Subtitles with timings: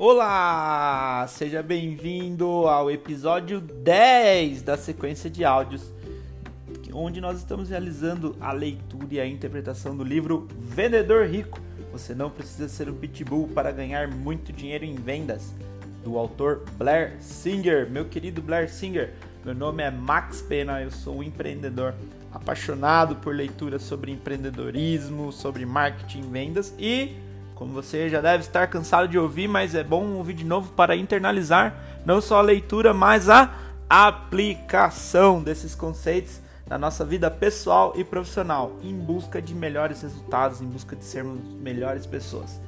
[0.00, 1.26] Olá!
[1.28, 5.92] Seja bem-vindo ao episódio 10 da sequência de áudios,
[6.92, 11.60] onde nós estamos realizando a leitura e a interpretação do livro Vendedor Rico.
[11.90, 15.52] Você não precisa ser um pitbull para ganhar muito dinheiro em vendas,
[16.04, 17.90] do autor Blair Singer.
[17.90, 21.92] Meu querido Blair Singer, meu nome é Max Pena, eu sou um empreendedor
[22.32, 27.16] apaixonado por leitura sobre empreendedorismo, sobre marketing vendas e
[27.58, 30.94] como você já deve estar cansado de ouvir, mas é bom ouvir de novo para
[30.94, 31.74] internalizar
[32.06, 33.52] não só a leitura, mas a
[33.88, 40.66] aplicação desses conceitos na nossa vida pessoal e profissional, em busca de melhores resultados, em
[40.66, 42.60] busca de sermos melhores pessoas.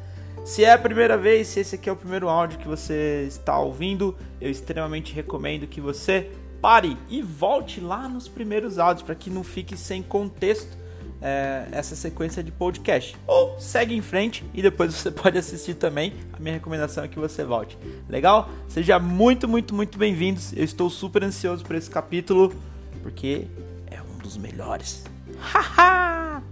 [0.45, 3.57] Se é a primeira vez, se esse aqui é o primeiro áudio que você está
[3.61, 9.30] ouvindo, eu extremamente recomendo que você pare e volte lá nos primeiros áudios para que
[9.30, 10.77] não fique sem contexto
[11.20, 13.16] é, essa sequência de podcast.
[13.27, 16.15] Ou segue em frente e depois você pode assistir também.
[16.32, 17.77] A minha recomendação é que você volte.
[18.09, 18.49] Legal?
[18.68, 20.52] Seja muito, muito, muito bem-vindos.
[20.52, 22.54] Eu estou super ansioso por esse capítulo
[23.02, 23.46] porque
[23.90, 25.04] é um dos melhores.
[25.38, 26.43] Haha!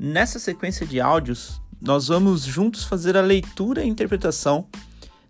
[0.00, 4.66] Nessa sequência de áudios, nós vamos juntos fazer a leitura e interpretação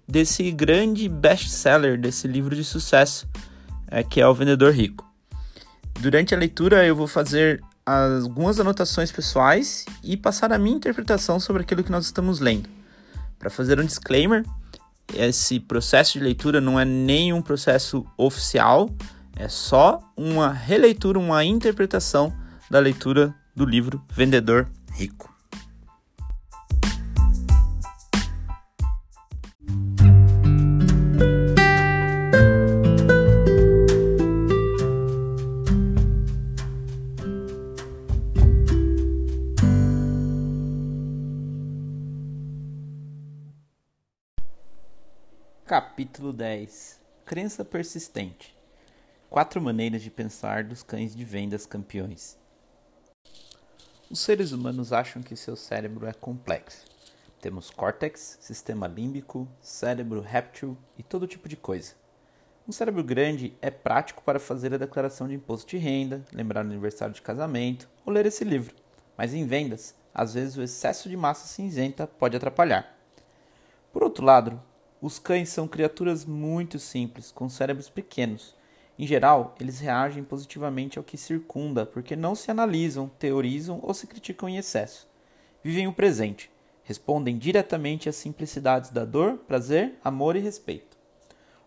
[0.06, 3.28] desse grande best-seller, desse livro de sucesso,
[3.90, 5.06] é, que é O Vendedor Rico.
[6.00, 11.62] Durante a leitura, eu vou fazer algumas anotações pessoais e passar a minha interpretação sobre
[11.62, 12.68] aquilo que nós estamos lendo.
[13.38, 14.44] Para fazer um disclaimer,
[15.14, 18.90] esse processo de leitura não é nenhum processo oficial,
[19.36, 22.32] é só uma releitura, uma interpretação
[22.70, 25.27] da leitura do livro Vendedor Rico.
[45.98, 48.56] Capítulo 10 Crença persistente
[49.28, 52.38] Quatro maneiras de pensar dos cães de vendas campeões.
[54.08, 56.84] Os seres humanos acham que seu cérebro é complexo.
[57.40, 61.94] Temos córtex, sistema límbico, cérebro réptil e todo tipo de coisa.
[62.68, 66.68] Um cérebro grande é prático para fazer a declaração de imposto de renda, lembrar o
[66.68, 68.72] aniversário de casamento ou ler esse livro.
[69.16, 72.96] Mas em vendas, às vezes o excesso de massa cinzenta pode atrapalhar.
[73.92, 74.62] Por outro lado,
[75.00, 78.56] os cães são criaturas muito simples, com cérebros pequenos.
[78.98, 84.08] Em geral, eles reagem positivamente ao que circunda, porque não se analisam, teorizam ou se
[84.08, 85.06] criticam em excesso.
[85.62, 86.50] Vivem o presente,
[86.82, 90.96] respondem diretamente às simplicidades da dor, prazer, amor e respeito.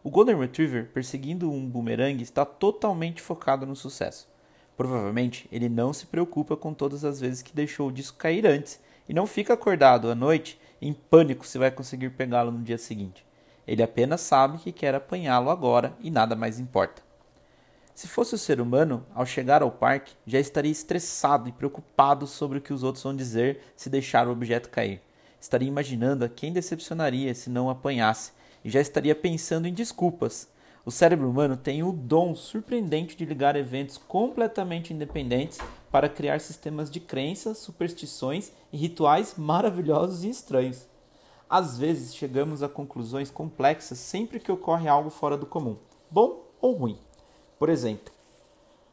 [0.03, 4.28] O Golden Retriever, perseguindo um boomerang, está totalmente focado no sucesso.
[4.75, 8.80] Provavelmente ele não se preocupa com todas as vezes que deixou o disco cair antes
[9.08, 13.25] e não fica acordado à noite em pânico se vai conseguir pegá-lo no dia seguinte.
[13.68, 17.03] Ele apenas sabe que quer apanhá-lo agora e nada mais importa.
[17.94, 22.58] Se fosse o ser humano, ao chegar ao parque, já estaria estressado e preocupado sobre
[22.58, 25.02] o que os outros vão dizer se deixar o objeto cair.
[25.40, 28.31] Estaria imaginando a quem decepcionaria se não apanhasse
[28.63, 30.48] e já estaria pensando em desculpas.
[30.84, 35.59] O cérebro humano tem o dom surpreendente de ligar eventos completamente independentes
[35.92, 40.88] para criar sistemas de crenças, superstições e rituais maravilhosos e estranhos.
[41.47, 45.78] Às vezes chegamos a conclusões complexas sempre que ocorre algo fora do comum,
[46.09, 46.98] bom ou ruim.
[47.59, 48.12] Por exemplo,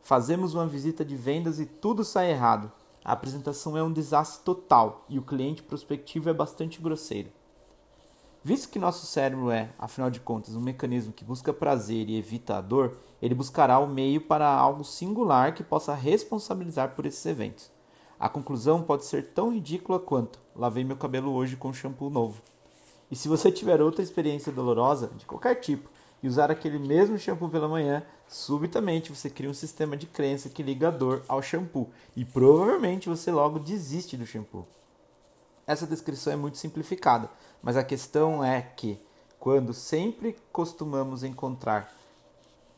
[0.03, 2.71] fazemos uma visita de vendas e tudo sai errado.
[3.03, 7.31] A apresentação é um desastre total e o cliente prospectivo é bastante grosseiro.
[8.49, 12.57] Visto que nosso cérebro é, afinal de contas, um mecanismo que busca prazer e evita
[12.57, 17.71] a dor, ele buscará o meio para algo singular que possa responsabilizar por esses eventos.
[18.19, 22.41] A conclusão pode ser tão ridícula quanto: lavei meu cabelo hoje com shampoo novo.
[23.11, 25.91] E se você tiver outra experiência dolorosa, de qualquer tipo,
[26.23, 30.63] e usar aquele mesmo shampoo pela manhã, subitamente você cria um sistema de crença que
[30.63, 34.67] liga a dor ao shampoo e provavelmente você logo desiste do shampoo.
[35.69, 37.29] Essa descrição é muito simplificada,
[37.63, 38.99] mas a questão é que,
[39.39, 41.93] quando sempre costumamos encontrar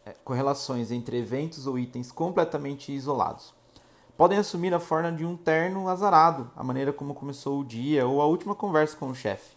[0.04, 3.54] é, correlações entre eventos ou itens completamente isolados,
[4.16, 8.20] podem assumir a forma de um terno azarado, a maneira como começou o dia ou
[8.20, 9.54] a última conversa com o chefe.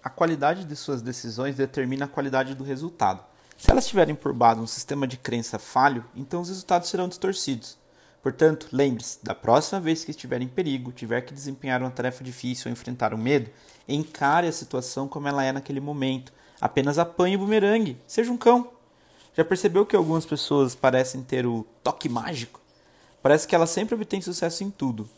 [0.00, 3.24] A qualidade de suas decisões determina a qualidade do resultado.
[3.58, 7.76] Se elas tiverem por base um sistema de crença falho, então os resultados serão distorcidos.
[8.22, 12.68] Portanto, lembre-se, da próxima vez que estiver em perigo, tiver que desempenhar uma tarefa difícil
[12.68, 13.50] ou enfrentar um medo,
[13.88, 16.32] encare a situação como ela é naquele momento.
[16.60, 18.70] Apenas apanhe o bumerangue, seja um cão.
[19.34, 22.60] Já percebeu que algumas pessoas parecem ter o toque mágico?
[23.22, 25.08] Parece que elas sempre obtêm sucesso em tudo.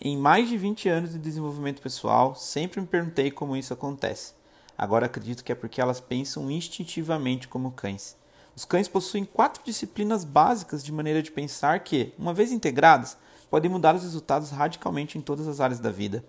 [0.00, 4.32] Em mais de 20 anos de desenvolvimento pessoal, sempre me perguntei como isso acontece.
[4.76, 8.16] Agora acredito que é porque elas pensam instintivamente como cães.
[8.56, 13.18] Os cães possuem quatro disciplinas básicas de maneira de pensar que, uma vez integradas,
[13.50, 16.24] podem mudar os resultados radicalmente em todas as áreas da vida.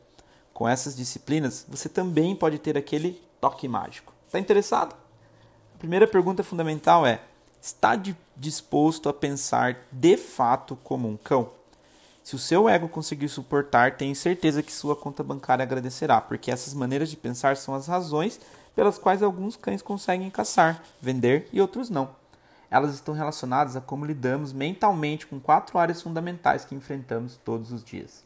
[0.54, 4.14] Com essas disciplinas, você também pode ter aquele toque mágico.
[4.26, 4.94] Está interessado?
[5.74, 7.22] A primeira pergunta fundamental é:
[7.62, 7.98] está
[8.36, 11.50] disposto a pensar de fato como um cão?
[12.26, 16.74] Se o seu ego conseguir suportar, tenho certeza que sua conta bancária agradecerá, porque essas
[16.74, 18.38] maneiras de pensar são as razões
[18.78, 22.12] pelas quais alguns cães conseguem caçar, vender e outros não.
[22.70, 27.84] Elas estão relacionadas a como lidamos mentalmente com quatro áreas fundamentais que enfrentamos todos os
[27.84, 28.24] dias.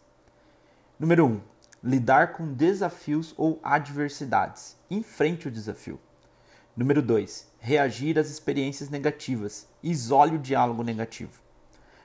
[0.99, 1.29] Número 1.
[1.29, 1.41] Um,
[1.81, 4.75] lidar com desafios ou adversidades.
[4.89, 5.97] Enfrente o desafio.
[6.75, 7.47] Número 2.
[7.57, 9.65] Reagir às experiências negativas.
[9.81, 11.39] Isole o diálogo negativo.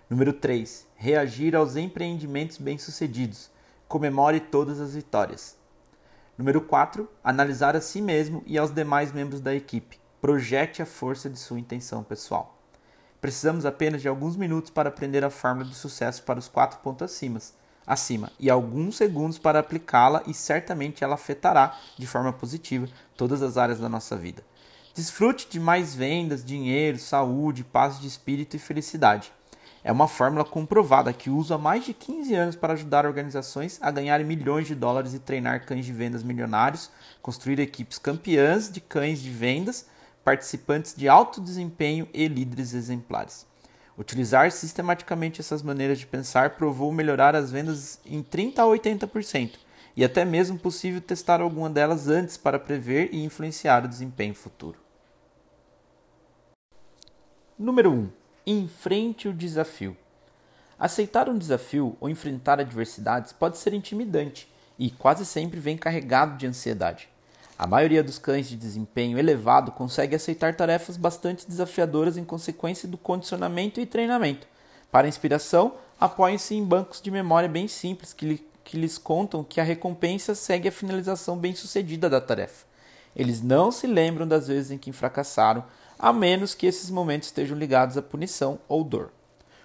[0.09, 0.87] Número 3.
[0.95, 3.51] Reagir aos empreendimentos bem-sucedidos.
[3.89, 5.56] Comemore todas as vitórias.
[6.39, 7.09] Número 4.
[7.25, 9.99] Analisar a si mesmo e aos demais membros da equipe.
[10.21, 12.59] Projete a força de sua intenção pessoal.
[13.23, 17.11] Precisamos apenas de alguns minutos para aprender a fórmula do sucesso para os quatro pontos
[17.11, 17.41] acima,
[17.87, 22.87] acima e alguns segundos para aplicá-la e certamente ela afetará de forma positiva
[23.17, 24.45] todas as áreas da nossa vida.
[24.95, 29.33] Desfrute de mais vendas, dinheiro, saúde, paz de espírito e felicidade.
[29.87, 33.89] É uma fórmula comprovada que uso há mais de 15 anos para ajudar organizações a
[33.89, 36.91] ganharem milhões de dólares e treinar cães de vendas milionários,
[37.23, 39.87] construir equipes campeãs de cães de vendas,
[40.25, 43.47] participantes de alto desempenho e líderes exemplares.
[43.97, 49.53] Utilizar sistematicamente essas maneiras de pensar provou melhorar as vendas em 30 a 80%
[49.97, 54.81] e até mesmo possível testar alguma delas antes para prever e influenciar o desempenho futuro.
[57.57, 58.26] Número 1.
[58.49, 59.97] Enfrente o desafio.
[60.79, 64.49] Aceitar um desafio ou enfrentar adversidades pode ser intimidante
[64.79, 67.09] e quase sempre vem carregado de ansiedade.
[67.59, 72.97] A maioria dos cães de desempenho elevado consegue aceitar tarefas bastante desafiadoras em consequência do
[72.97, 74.47] condicionamento e treinamento.
[74.93, 79.61] Para inspiração, apoiem-se em bancos de memória bem simples que, lhe, que lhes contam que
[79.61, 82.65] a recompensa segue a finalização bem-sucedida da tarefa.
[83.17, 85.65] Eles não se lembram das vezes em que fracassaram,
[85.99, 89.11] a menos que esses momentos estejam ligados à punição ou dor.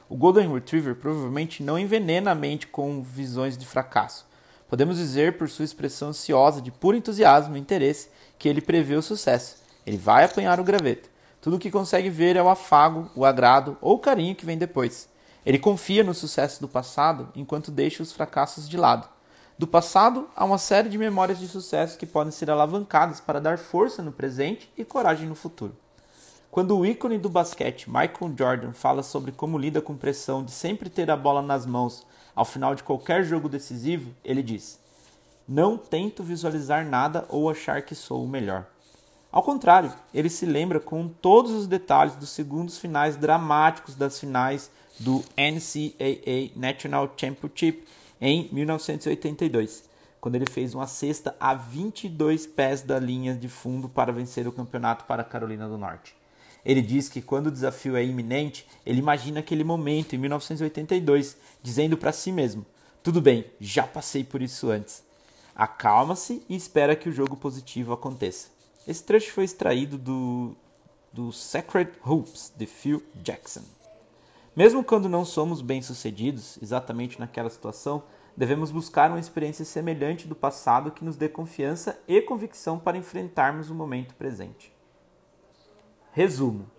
[0.09, 4.25] O Golden Retriever provavelmente não envenena a mente com visões de fracasso.
[4.67, 9.01] Podemos dizer, por sua expressão ansiosa de puro entusiasmo e interesse, que ele prevê o
[9.01, 9.57] sucesso.
[9.85, 11.09] Ele vai apanhar o graveto.
[11.41, 14.57] Tudo o que consegue ver é o afago, o agrado ou o carinho que vem
[14.57, 15.09] depois.
[15.45, 19.09] Ele confia no sucesso do passado enquanto deixa os fracassos de lado.
[19.57, 23.57] Do passado, há uma série de memórias de sucesso que podem ser alavancadas para dar
[23.57, 25.75] força no presente e coragem no futuro.
[26.51, 30.89] Quando o ícone do basquete, Michael Jordan, fala sobre como lida com pressão de sempre
[30.89, 32.05] ter a bola nas mãos
[32.35, 34.77] ao final de qualquer jogo decisivo, ele diz:
[35.47, 38.67] Não tento visualizar nada ou achar que sou o melhor.
[39.31, 44.69] Ao contrário, ele se lembra com todos os detalhes dos segundos finais dramáticos das finais
[44.99, 47.85] do NCAA National Championship
[48.19, 49.85] em 1982,
[50.19, 54.51] quando ele fez uma cesta a 22 pés da linha de fundo para vencer o
[54.51, 56.19] campeonato para a Carolina do Norte.
[56.63, 61.97] Ele diz que quando o desafio é iminente, ele imagina aquele momento em 1982, dizendo
[61.97, 62.65] para si mesmo:
[63.03, 65.03] Tudo bem, já passei por isso antes.
[65.55, 68.49] Acalma-se e espera que o jogo positivo aconteça.
[68.87, 70.55] Esse trecho foi extraído do,
[71.11, 73.61] do Sacred Hoops de Phil Jackson.
[74.55, 78.03] Mesmo quando não somos bem-sucedidos exatamente naquela situação,
[78.35, 83.69] devemos buscar uma experiência semelhante do passado que nos dê confiança e convicção para enfrentarmos
[83.69, 84.73] o momento presente.
[86.13, 86.69] Resumo: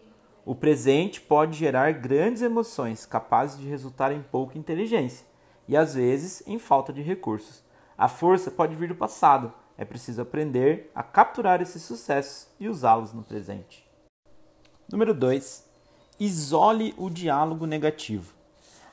[0.44, 5.26] o presente pode gerar grandes emoções capazes de resultar em pouca inteligência
[5.66, 7.62] e às vezes em falta de recursos.
[7.96, 13.14] A força pode vir do passado, é preciso aprender a capturar esses sucessos e usá-los
[13.14, 13.88] no presente.
[14.90, 15.64] Número 2.
[16.20, 18.34] Isole o diálogo negativo.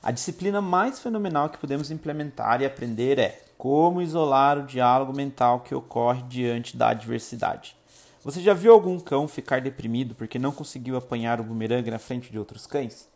[0.02, 5.60] A disciplina mais fenomenal que podemos implementar e aprender é como isolar o diálogo mental
[5.60, 7.79] que ocorre diante da adversidade.
[8.22, 12.30] Você já viu algum cão ficar deprimido porque não conseguiu apanhar o bumerangue na frente
[12.30, 13.08] de outros cães?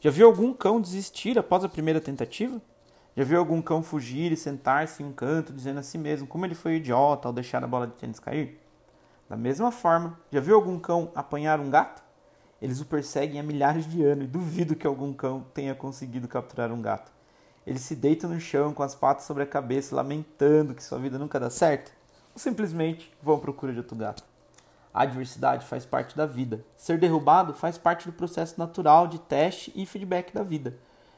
[0.00, 2.60] Já viu algum cão desistir após a primeira tentativa?
[3.16, 6.44] Já viu algum cão fugir e sentar-se em um canto dizendo a si mesmo como
[6.44, 8.60] ele foi idiota ao deixar a bola de tênis cair?
[9.28, 12.02] Da mesma forma, já viu algum cão apanhar um gato?
[12.60, 16.72] Eles o perseguem há milhares de anos e duvido que algum cão tenha conseguido capturar
[16.72, 17.12] um gato.
[17.64, 21.20] Eles se deitam no chão com as patas sobre a cabeça, lamentando que sua vida
[21.20, 21.92] nunca dá certo,
[22.34, 24.29] ou simplesmente vão à procura de outro gato.
[24.92, 26.64] A adversidade faz parte da vida.
[26.76, 30.76] Ser derrubado faz parte do processo natural de teste e feedback da vida.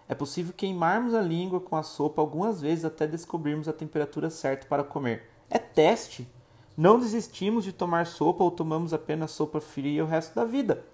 [0.09, 4.67] É possível queimarmos a língua com a sopa algumas vezes até descobrirmos a temperatura certa
[4.67, 5.31] para comer.
[5.49, 6.29] É teste.
[6.77, 10.85] Não desistimos de tomar sopa ou tomamos apenas sopa fria o resto da vida.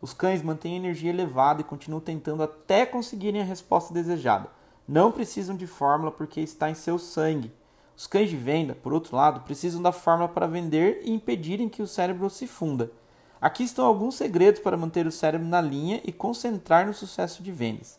[0.00, 4.48] Os cães mantêm energia elevada e continuam tentando até conseguirem a resposta desejada.
[4.86, 7.52] Não precisam de fórmula porque está em seu sangue.
[7.98, 11.82] Os cães de venda, por outro lado, precisam da fórmula para vender e impedirem que
[11.82, 12.92] o cérebro se funda.
[13.40, 17.50] Aqui estão alguns segredos para manter o cérebro na linha e concentrar no sucesso de
[17.50, 17.98] vendas.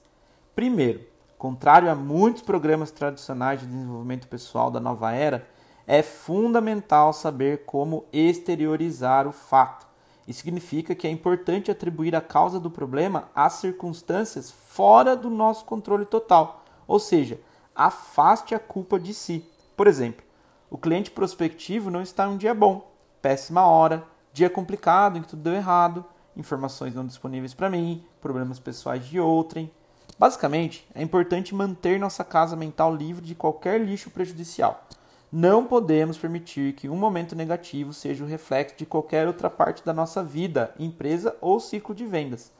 [0.55, 1.01] Primeiro,
[1.37, 5.45] contrário a muitos programas tradicionais de desenvolvimento pessoal da nova era,
[5.85, 9.85] é fundamental saber como exteriorizar o fato.
[10.25, 15.65] Isso significa que é importante atribuir a causa do problema às circunstâncias fora do nosso
[15.65, 17.37] controle total, ou seja,
[17.75, 19.43] afaste a culpa de si.
[19.79, 20.25] Por exemplo,
[20.69, 25.29] o cliente prospectivo não está em um dia bom, péssima hora, dia complicado em que
[25.29, 26.03] tudo deu errado,
[26.35, 29.71] informações não disponíveis para mim, problemas pessoais de outrem.
[30.19, 34.85] Basicamente, é importante manter nossa casa mental livre de qualquer lixo prejudicial.
[35.31, 39.93] Não podemos permitir que um momento negativo seja o reflexo de qualquer outra parte da
[39.93, 42.51] nossa vida, empresa ou ciclo de vendas.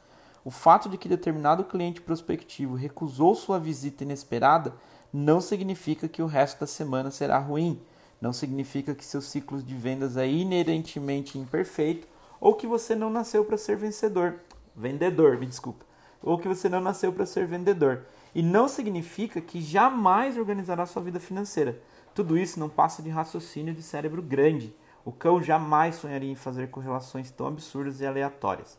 [0.42, 4.72] O fato de que determinado cliente prospectivo recusou sua visita inesperada
[5.12, 7.80] não significa que o resto da semana será ruim.
[8.20, 12.06] Não significa que seu ciclo de vendas é inerentemente imperfeito
[12.40, 14.40] ou que você não nasceu para ser vencedor.
[14.74, 15.84] Vendedor, me desculpa.
[16.22, 18.02] Ou que você não nasceu para ser vendedor.
[18.34, 21.80] E não significa que jamais organizará sua vida financeira.
[22.14, 24.74] Tudo isso não passa de raciocínio de cérebro grande.
[25.04, 28.78] O cão jamais sonharia em fazer correlações tão absurdas e aleatórias.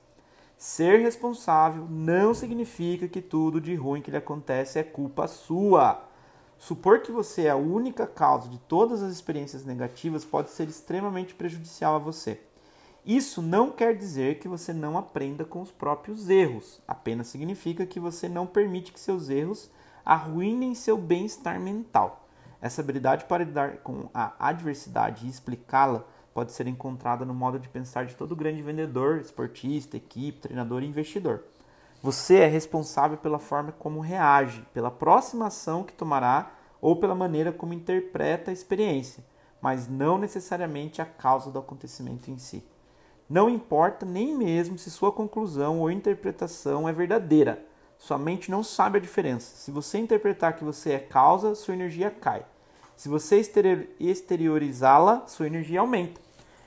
[0.57, 6.11] Ser responsável não significa que tudo de ruim que lhe acontece é culpa sua.
[6.62, 11.34] Supor que você é a única causa de todas as experiências negativas pode ser extremamente
[11.34, 12.39] prejudicial a você.
[13.03, 18.00] Isso não quer dizer que você não aprenda com os próprios erros, apenas significa que
[18.00, 19.72] você não permite que seus erros
[20.06, 22.27] arruinem seu bem-estar mental.
[22.62, 27.70] Essa habilidade para lidar com a adversidade e explicá-la pode ser encontrada no modo de
[27.70, 31.44] pensar de todo grande vendedor, esportista, equipe, treinador e investidor.
[32.03, 37.51] Você é responsável pela forma como reage, pela próxima ação que tomará ou pela maneira
[37.51, 39.24] como interpreta a experiência,
[39.62, 42.65] mas não necessariamente a causa do acontecimento em si.
[43.29, 47.63] Não importa nem mesmo se sua conclusão ou interpretação é verdadeira.
[48.00, 49.55] Sua mente não sabe a diferença.
[49.55, 52.43] Se você interpretar que você é causa, sua energia cai.
[52.98, 53.39] Se você
[54.00, 56.20] exteriorizá-la, sua energia aumenta.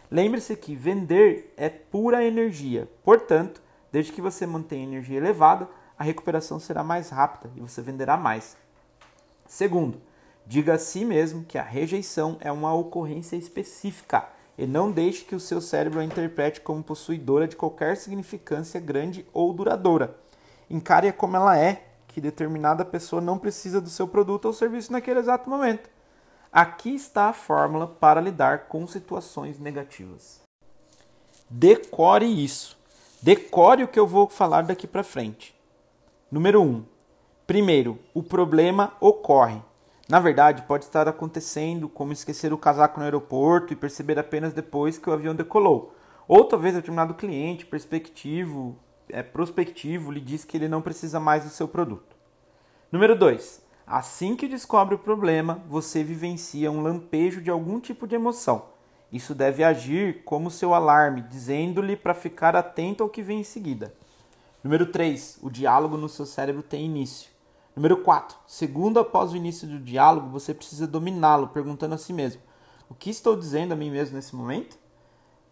[0.08, 2.88] Lembre-se que vender é pura energia.
[3.02, 3.63] Portanto,
[3.94, 8.56] Desde que você mantenha energia elevada, a recuperação será mais rápida e você venderá mais.
[9.46, 10.02] Segundo,
[10.44, 14.26] diga a si mesmo que a rejeição é uma ocorrência específica
[14.58, 19.24] e não deixe que o seu cérebro a interprete como possuidora de qualquer significância grande
[19.32, 20.18] ou duradoura.
[20.68, 25.20] Encare-a como ela é, que determinada pessoa não precisa do seu produto ou serviço naquele
[25.20, 25.88] exato momento.
[26.50, 30.40] Aqui está a fórmula para lidar com situações negativas.
[31.48, 32.82] Decore isso.
[33.24, 35.58] Decore o que eu vou falar daqui para frente.
[36.30, 36.64] Número 1.
[36.66, 36.84] Um,
[37.46, 39.62] primeiro, o problema ocorre.
[40.06, 44.98] Na verdade, pode estar acontecendo como esquecer o casaco no aeroporto e perceber apenas depois
[44.98, 45.94] que o avião decolou.
[46.28, 48.76] Ou talvez determinado cliente perspectivo,
[49.08, 52.14] é, prospectivo lhe diz que ele não precisa mais do seu produto.
[52.92, 53.62] Número 2.
[53.86, 58.73] Assim que descobre o problema, você vivencia um lampejo de algum tipo de emoção.
[59.12, 63.94] Isso deve agir como seu alarme, dizendo-lhe para ficar atento ao que vem em seguida.
[64.62, 65.38] Número 3.
[65.42, 67.30] O diálogo no seu cérebro tem início.
[67.76, 68.36] Número 4.
[68.46, 72.40] Segundo após o início do diálogo, você precisa dominá-lo, perguntando a si mesmo:
[72.88, 74.78] O que estou dizendo a mim mesmo nesse momento?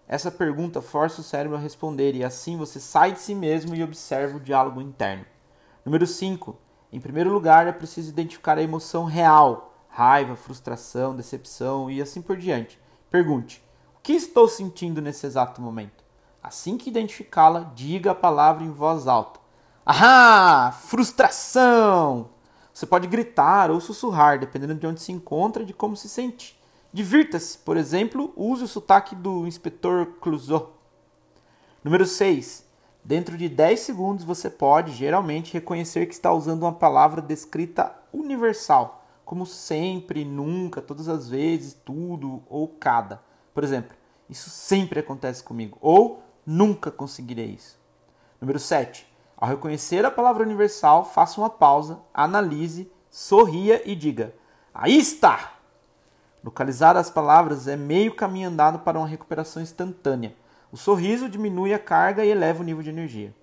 [0.09, 3.83] Essa pergunta força o cérebro a responder e assim você sai de si mesmo e
[3.83, 5.25] observa o diálogo interno.
[5.85, 6.57] Número 5.
[6.93, 12.37] Em primeiro lugar, é preciso identificar a emoção real: raiva, frustração, decepção e assim por
[12.37, 12.79] diante.
[13.12, 13.62] Pergunte:
[13.99, 16.02] o que estou sentindo nesse exato momento?
[16.42, 19.38] Assim que identificá-la, diga a palavra em voz alta.
[19.85, 20.73] Ahá!
[20.73, 22.31] Frustração!
[22.73, 26.59] Você pode gritar ou sussurrar, dependendo de onde se encontra e de como se sente.
[26.90, 30.78] Divirta-se, por exemplo, use o sotaque do inspetor Clouseau.
[31.85, 32.64] Número 6.
[33.04, 39.02] Dentro de 10 segundos você pode, geralmente, reconhecer que está usando uma palavra descrita universal
[39.33, 43.23] como sempre, nunca, todas as vezes, tudo ou cada.
[43.55, 43.97] Por exemplo,
[44.29, 47.81] isso sempre acontece comigo ou nunca conseguirei isso.
[48.39, 49.11] Número 7.
[49.35, 54.35] Ao reconhecer a palavra universal, faça uma pausa, analise, sorria e diga:
[54.75, 55.55] Aí está!
[56.45, 60.37] Localizar as palavras é meio caminho andado para uma recuperação instantânea.
[60.71, 63.35] O sorriso diminui a carga e eleva o nível de energia.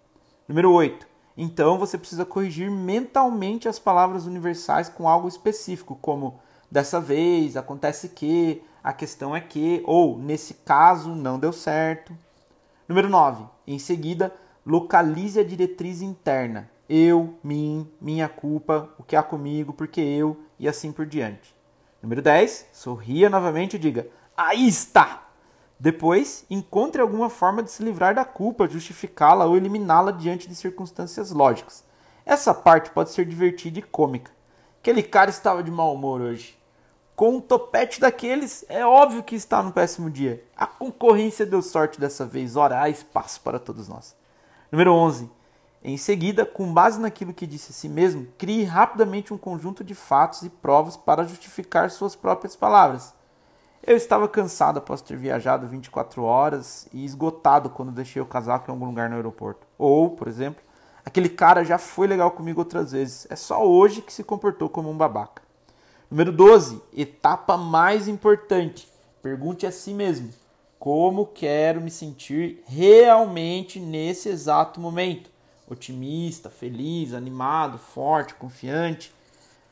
[0.47, 1.08] Número 8.
[1.41, 6.37] Então você precisa corrigir mentalmente as palavras universais com algo específico, como
[6.69, 12.13] dessa vez, acontece que, a questão é que, ou nesse caso não deu certo.
[12.89, 13.45] Número 9.
[13.65, 16.69] Em seguida, localize a diretriz interna.
[16.89, 21.55] Eu, mim, minha culpa, o que há comigo, porque eu e assim por diante.
[22.03, 22.67] Número 10.
[22.73, 25.28] Sorria novamente e diga: Aí está!
[25.79, 31.31] Depois, encontre alguma forma de se livrar da culpa, justificá-la ou eliminá-la diante de circunstâncias
[31.31, 31.85] lógicas.
[32.25, 34.31] Essa parte pode ser divertida e cômica.
[34.81, 36.59] Aquele cara estava de mau humor hoje.
[37.15, 40.43] Com um topete daqueles, é óbvio que está no péssimo dia.
[40.55, 42.57] A concorrência deu sorte dessa vez.
[42.57, 44.15] Ora, há espaço para todos nós.
[44.71, 45.29] Número 11.
[45.81, 49.95] Em seguida, com base naquilo que disse a si mesmo, crie rapidamente um conjunto de
[49.95, 53.13] fatos e provas para justificar suas próprias palavras.
[53.81, 58.73] Eu estava cansado após ter viajado 24 horas e esgotado quando deixei o casaco em
[58.73, 59.65] algum lugar no aeroporto.
[59.77, 60.61] Ou, por exemplo,
[61.05, 64.89] aquele cara já foi legal comigo outras vezes, é só hoje que se comportou como
[64.89, 65.41] um babaca.
[66.11, 68.91] Número 12, etapa mais importante.
[69.21, 70.29] Pergunte a si mesmo:
[70.77, 75.29] como quero me sentir realmente nesse exato momento?
[75.69, 79.13] Otimista, feliz, animado, forte, confiante?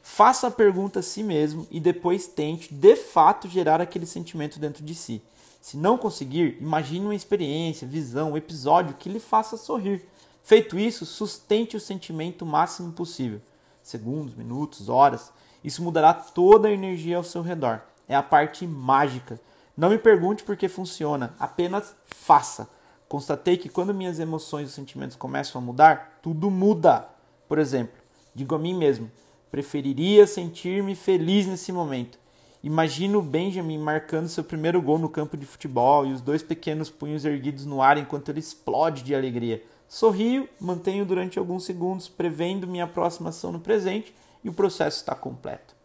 [0.09, 4.83] Faça a pergunta a si mesmo e depois tente, de fato, gerar aquele sentimento dentro
[4.83, 5.21] de si.
[5.61, 10.07] Se não conseguir, imagine uma experiência, visão, um episódio que lhe faça sorrir.
[10.43, 13.41] Feito isso, sustente o sentimento o máximo possível.
[13.83, 15.31] Segundos, minutos, horas.
[15.61, 17.81] Isso mudará toda a energia ao seu redor.
[18.07, 19.39] É a parte mágica.
[19.75, 22.69] Não me pergunte por que funciona, apenas faça.
[23.09, 27.07] Constatei que quando minhas emoções e sentimentos começam a mudar, tudo muda.
[27.47, 27.95] Por exemplo,
[28.33, 29.11] digo a mim mesmo:
[29.51, 32.19] Preferiria sentir-me feliz nesse momento.
[32.63, 37.23] Imagino Benjamin marcando seu primeiro gol no campo de futebol e os dois pequenos punhos
[37.23, 39.63] erguidos no ar enquanto ele explode de alegria.
[39.87, 45.15] Sorrio, mantenho durante alguns segundos, prevendo minha próxima ação no presente e o processo está
[45.15, 45.75] completo.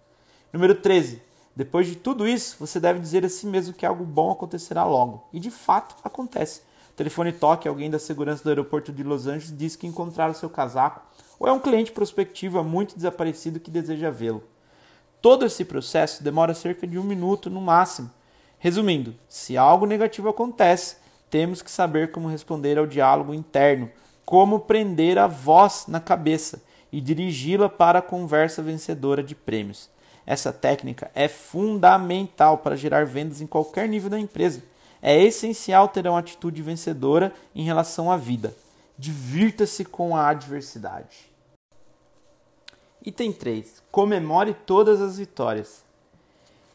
[0.52, 1.22] Número 13.
[1.54, 5.24] Depois de tudo isso, você deve dizer a si mesmo que algo bom acontecerá logo.
[5.32, 6.62] E de fato acontece.
[6.92, 10.50] O telefone toque, alguém da segurança do aeroporto de Los Angeles diz que encontraram seu
[10.50, 11.00] casaco
[11.40, 14.44] ou é um cliente prospectivo há muito desaparecido que deseja vê-lo.
[15.22, 18.10] Todo esse processo demora cerca de um minuto no máximo.
[18.58, 20.96] Resumindo, se algo negativo acontece,
[21.30, 23.90] temos que saber como responder ao diálogo interno,
[24.26, 29.88] como prender a voz na cabeça e dirigi-la para a conversa vencedora de prêmios.
[30.26, 34.62] Essa técnica é fundamental para gerar vendas em qualquer nível da empresa.
[35.02, 38.56] É essencial ter uma atitude vencedora em relação à vida.
[38.96, 41.28] Divirta-se com a adversidade.
[43.04, 43.82] Item 3.
[43.90, 45.82] Comemore todas as vitórias.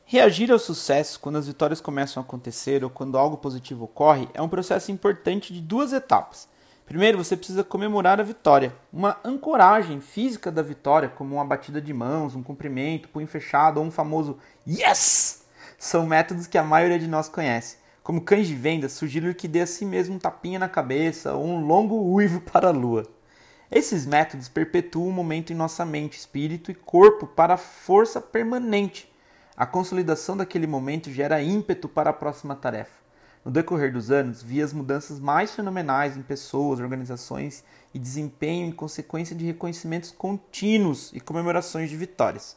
[0.06, 4.42] Reagir ao sucesso quando as vitórias começam a acontecer ou quando algo positivo ocorre é
[4.42, 6.50] um processo importante de duas etapas.
[6.86, 8.76] Primeiro, você precisa comemorar a vitória.
[8.92, 13.86] Uma ancoragem física da vitória, como uma batida de mãos, um cumprimento, punho fechado ou
[13.86, 14.38] um famoso
[14.68, 15.44] yes,
[15.78, 17.87] são métodos que a maioria de nós conhece.
[18.08, 21.46] Como cães de venda, sugiro que dê a si mesmo um tapinha na cabeça ou
[21.46, 23.04] um longo uivo para a lua.
[23.70, 29.12] Esses métodos perpetuam o momento em nossa mente, espírito e corpo para a força permanente.
[29.58, 32.94] A consolidação daquele momento gera ímpeto para a próxima tarefa.
[33.44, 37.62] No decorrer dos anos, vi as mudanças mais fenomenais em pessoas, organizações
[37.94, 42.56] e desempenho em consequência de reconhecimentos contínuos e comemorações de vitórias.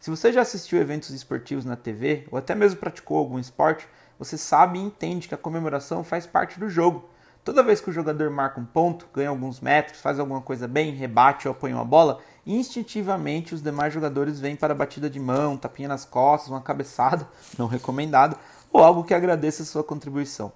[0.00, 3.86] Se você já assistiu eventos esportivos na TV ou até mesmo praticou algum esporte,
[4.20, 7.10] você sabe e entende que a comemoração faz parte do jogo
[7.42, 10.94] Toda vez que o jogador marca um ponto, ganha alguns metros, faz alguma coisa bem,
[10.94, 15.56] rebate ou apanha uma bola, instintivamente os demais jogadores vêm para a batida de mão,
[15.56, 18.36] tapinha nas costas, uma cabeçada, não recomendado,
[18.70, 20.52] ou algo que agradeça sua contribuição.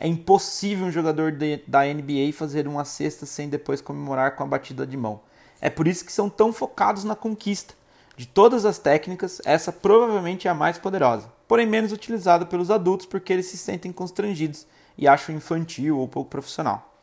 [0.00, 4.46] É impossível um jogador de, da NBA fazer uma cesta sem depois comemorar com a
[4.46, 5.20] batida de mão.
[5.60, 7.74] É por isso que são tão focados na conquista.
[8.16, 13.04] De todas as técnicas, essa provavelmente é a mais poderosa, porém menos utilizada pelos adultos
[13.04, 16.96] porque eles se sentem constrangidos e acho infantil ou pouco profissional.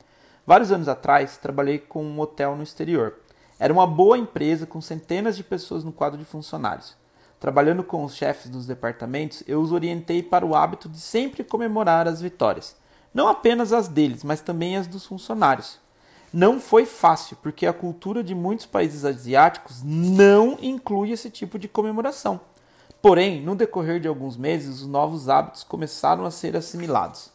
[0.43, 3.19] Vários anos atrás, trabalhei com um hotel no exterior.
[3.59, 6.97] Era uma boa empresa com centenas de pessoas no quadro de funcionários.
[7.39, 12.07] Trabalhando com os chefes dos departamentos, eu os orientei para o hábito de sempre comemorar
[12.07, 12.75] as vitórias.
[13.13, 15.77] Não apenas as deles, mas também as dos funcionários.
[16.33, 21.67] Não foi fácil, porque a cultura de muitos países asiáticos não inclui esse tipo de
[21.67, 22.41] comemoração.
[23.01, 27.31] Porém, no decorrer de alguns meses, os novos hábitos começaram a ser assimilados.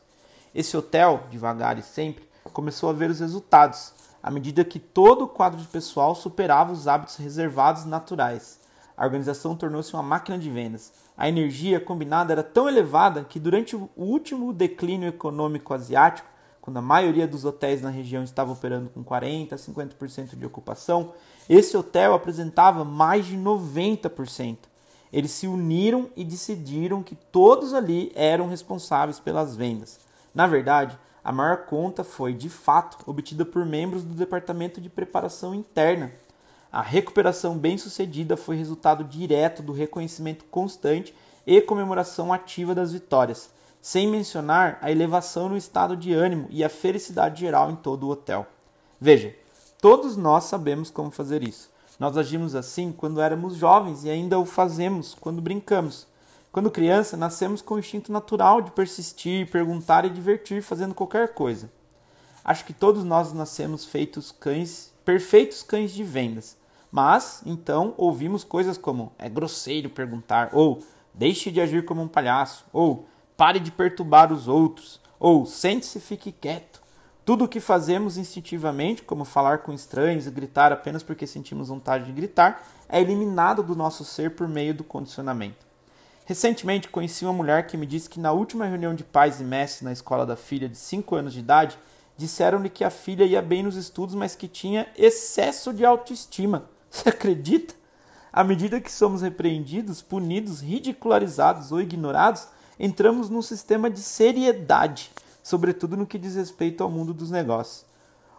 [0.54, 5.28] Esse hotel, devagar e sempre, começou a ver os resultados, à medida que todo o
[5.28, 8.60] quadro de pessoal superava os hábitos reservados naturais.
[8.94, 10.92] A organização tornou-se uma máquina de vendas.
[11.16, 16.28] A energia combinada era tão elevada que, durante o último declínio econômico asiático,
[16.60, 21.14] quando a maioria dos hotéis na região estava operando com 40% a 50% de ocupação,
[21.48, 24.73] esse hotel apresentava mais de 90%.
[25.14, 30.00] Eles se uniram e decidiram que todos ali eram responsáveis pelas vendas.
[30.34, 35.54] Na verdade, a maior conta foi, de fato, obtida por membros do departamento de preparação
[35.54, 36.10] interna
[36.74, 41.14] a recuperação bem-sucedida foi resultado direto do reconhecimento constante
[41.46, 43.48] e comemoração ativa das vitórias,
[43.80, 48.10] sem mencionar a elevação no estado de ânimo e a felicidade geral em todo o
[48.10, 48.44] hotel.
[49.00, 49.32] Veja,
[49.80, 51.70] todos nós sabemos como fazer isso.
[51.98, 56.06] Nós agimos assim quando éramos jovens e ainda o fazemos quando brincamos.
[56.50, 61.68] Quando criança, nascemos com o instinto natural de persistir, perguntar e divertir fazendo qualquer coisa.
[62.44, 66.56] Acho que todos nós nascemos feitos cães, perfeitos cães de vendas.
[66.92, 70.80] Mas, então, ouvimos coisas como é grosseiro perguntar, ou
[71.12, 76.00] deixe de agir como um palhaço, ou pare de perturbar os outros, ou sente-se e
[76.00, 76.83] fique quieto.
[77.24, 82.04] Tudo o que fazemos instintivamente, como falar com estranhos e gritar apenas porque sentimos vontade
[82.04, 85.64] de gritar, é eliminado do nosso ser por meio do condicionamento.
[86.26, 89.80] Recentemente conheci uma mulher que me disse que na última reunião de pais e mestres
[89.80, 91.78] na escola da filha de 5 anos de idade,
[92.14, 96.64] disseram-lhe que a filha ia bem nos estudos, mas que tinha excesso de autoestima.
[96.90, 97.74] Você acredita?
[98.30, 105.10] À medida que somos repreendidos, punidos, ridicularizados ou ignorados, entramos num sistema de seriedade,
[105.44, 107.84] sobretudo no que diz respeito ao mundo dos negócios.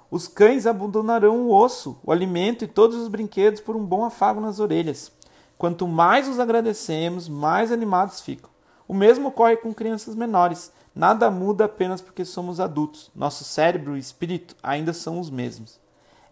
[0.10, 4.42] Os cães abandonarão o osso, o alimento e todos os brinquedos por um bom afago
[4.42, 5.12] nas orelhas.
[5.56, 8.50] Quanto mais os agradecemos, mais animados ficam.
[8.88, 10.72] O mesmo ocorre com crianças menores.
[10.96, 13.12] Nada muda apenas porque somos adultos.
[13.16, 15.80] Nosso cérebro e espírito ainda são os mesmos.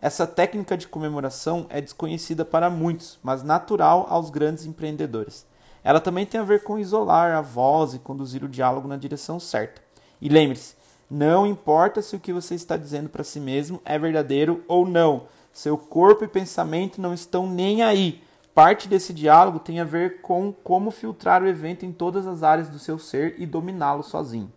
[0.01, 5.45] Essa técnica de comemoração é desconhecida para muitos, mas natural aos grandes empreendedores.
[5.83, 9.39] Ela também tem a ver com isolar a voz e conduzir o diálogo na direção
[9.39, 9.82] certa.
[10.23, 10.73] E lembre-se,
[11.11, 15.27] não importa se o que você está dizendo para si mesmo é verdadeiro ou não,
[15.51, 18.23] seu corpo e pensamento não estão nem aí.
[18.55, 22.69] Parte desse diálogo tem a ver com como filtrar o evento em todas as áreas
[22.69, 24.49] do seu ser e dominá-lo sozinho.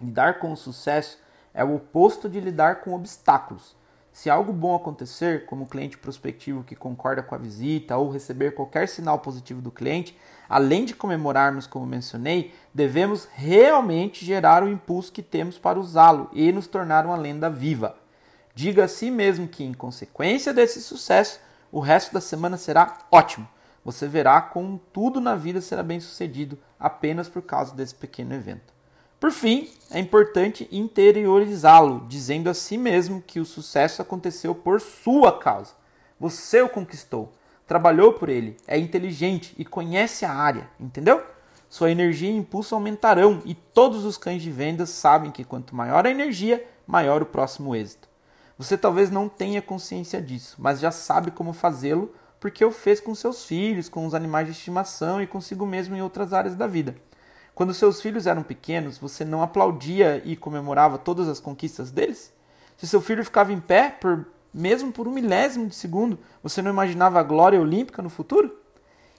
[0.00, 1.18] Lidar com o sucesso
[1.52, 3.76] é o oposto de lidar com obstáculos.
[4.14, 8.88] Se algo bom acontecer, como cliente prospectivo que concorda com a visita ou receber qualquer
[8.88, 10.16] sinal positivo do cliente,
[10.50, 16.50] além de comemorarmos como mencionei, devemos realmente gerar o impulso que temos para usá-lo e
[16.50, 17.94] nos tornar uma lenda viva.
[18.52, 21.38] Diga a si mesmo que, em consequência desse sucesso,
[21.70, 23.48] o resto da semana será ótimo.
[23.84, 28.74] Você verá como tudo na vida será bem sucedido apenas por causa desse pequeno evento.
[29.20, 35.38] Por fim, é importante interiorizá-lo, dizendo a si mesmo que o sucesso aconteceu por sua
[35.38, 35.74] causa.
[36.18, 37.32] Você o conquistou,
[37.70, 41.22] trabalhou por ele, é inteligente e conhece a área, entendeu?
[41.68, 46.04] Sua energia e impulso aumentarão e todos os cães de vendas sabem que quanto maior
[46.04, 48.08] a energia, maior o próximo êxito.
[48.58, 53.14] Você talvez não tenha consciência disso, mas já sabe como fazê-lo porque o fez com
[53.14, 56.96] seus filhos, com os animais de estimação e consigo mesmo em outras áreas da vida.
[57.54, 62.32] Quando seus filhos eram pequenos, você não aplaudia e comemorava todas as conquistas deles?
[62.76, 66.70] Se seu filho ficava em pé, por, mesmo por um milésimo de segundo, você não
[66.70, 68.56] imaginava a glória olímpica no futuro?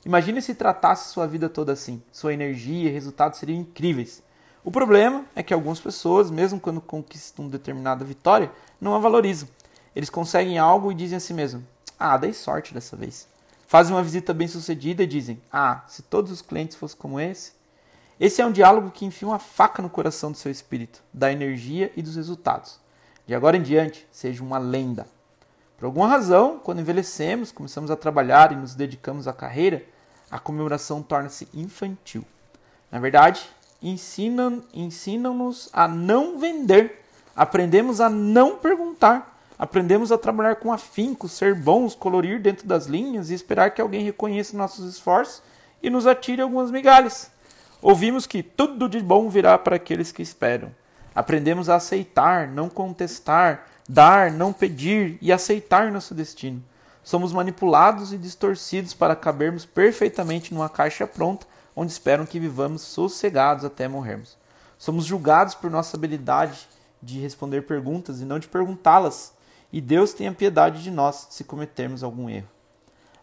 [0.05, 2.01] Imagine se tratasse sua vida toda assim.
[2.11, 4.23] Sua energia e resultados seriam incríveis.
[4.63, 9.47] O problema é que algumas pessoas, mesmo quando conquistam determinada vitória, não a valorizam.
[9.95, 11.65] Eles conseguem algo e dizem a si mesmo:
[11.97, 13.27] Ah, dei sorte dessa vez.
[13.67, 17.53] Fazem uma visita bem sucedida e dizem: Ah, se todos os clientes fossem como esse.
[18.19, 21.91] Esse é um diálogo que enfia uma faca no coração do seu espírito, da energia
[21.95, 22.79] e dos resultados.
[23.25, 25.07] De agora em diante, seja uma lenda.
[25.81, 29.83] Por alguma razão, quando envelhecemos, começamos a trabalhar e nos dedicamos à carreira,
[30.29, 32.23] a comemoração torna-se infantil.
[32.91, 33.49] Na verdade,
[33.81, 37.03] ensinam-nos ensinam a não vender,
[37.35, 43.31] aprendemos a não perguntar, aprendemos a trabalhar com afinco, ser bons, colorir dentro das linhas
[43.31, 45.41] e esperar que alguém reconheça nossos esforços
[45.81, 47.31] e nos atire algumas migalhas.
[47.81, 50.71] Ouvimos que tudo de bom virá para aqueles que esperam.
[51.13, 56.63] Aprendemos a aceitar, não contestar, dar, não pedir e aceitar nosso destino.
[57.03, 63.65] Somos manipulados e distorcidos para cabermos perfeitamente numa caixa pronta, onde esperam que vivamos sossegados
[63.65, 64.37] até morrermos.
[64.77, 66.67] Somos julgados por nossa habilidade
[67.01, 69.33] de responder perguntas e não de perguntá-las,
[69.73, 72.47] e Deus tenha piedade de nós se cometermos algum erro.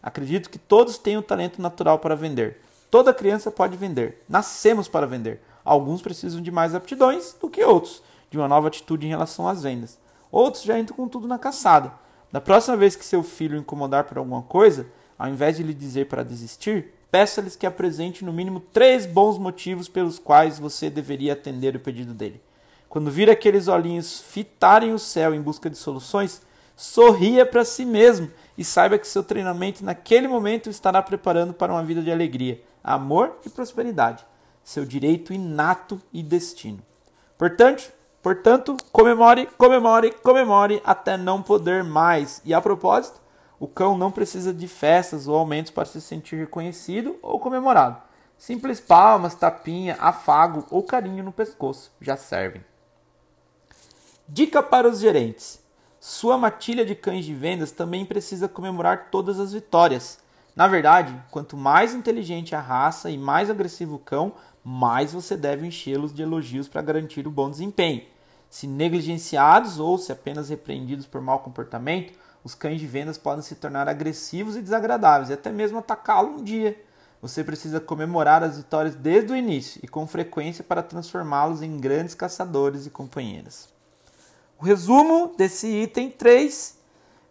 [0.01, 4.23] Acredito que todos têm o talento natural para vender, Toda criança pode vender.
[4.27, 5.41] Nascemos para vender.
[5.69, 8.01] Alguns precisam de mais aptidões do que outros,
[8.31, 9.99] de uma nova atitude em relação às vendas.
[10.31, 11.93] Outros já entram com tudo na caçada.
[12.31, 16.07] Da próxima vez que seu filho incomodar por alguma coisa, ao invés de lhe dizer
[16.07, 21.75] para desistir, peça-lhes que apresente no mínimo três bons motivos pelos quais você deveria atender
[21.75, 22.41] o pedido dele.
[22.89, 26.41] Quando vir aqueles olhinhos fitarem o céu em busca de soluções,
[26.75, 28.27] sorria para si mesmo
[28.57, 33.37] e saiba que seu treinamento naquele momento estará preparando para uma vida de alegria, amor
[33.45, 34.25] e prosperidade,
[34.63, 36.81] seu direito inato e destino.
[37.37, 37.91] Portanto,
[38.21, 42.41] portanto, comemore, comemore, comemore até não poder mais.
[42.45, 43.19] E a propósito,
[43.59, 48.01] o cão não precisa de festas ou aumentos para se sentir reconhecido ou comemorado.
[48.37, 52.63] Simples palmas, tapinha, afago ou carinho no pescoço já servem.
[54.27, 55.59] Dica para os gerentes:
[55.99, 60.19] sua matilha de cães de vendas também precisa comemorar todas as vitórias.
[60.59, 65.65] Na verdade, quanto mais inteligente a raça e mais agressivo o cão, mais você deve
[65.65, 68.03] enchê-los de elogios para garantir o bom desempenho.
[68.49, 72.11] Se negligenciados ou se apenas repreendidos por mau comportamento,
[72.43, 76.43] os cães de vendas podem se tornar agressivos e desagradáveis e até mesmo atacá-lo um
[76.43, 76.77] dia.
[77.21, 82.15] Você precisa comemorar as vitórias desde o início e com frequência para transformá-los em grandes
[82.15, 83.69] caçadores e companheiras.
[84.59, 86.77] O resumo desse item 3: